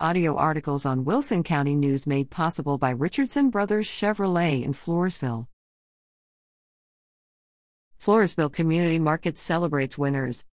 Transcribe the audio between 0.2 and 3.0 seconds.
articles on Wilson County News made possible by